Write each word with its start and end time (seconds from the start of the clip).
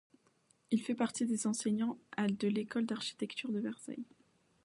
Il 0.71 0.81
fait 0.81 0.95
partie 0.95 1.27
des 1.27 1.45
enseignants 1.45 1.99
de 2.17 2.47
l'École 2.47 2.87
d'architecture 2.87 3.51
de 3.51 3.59
Versailles. 3.59 4.07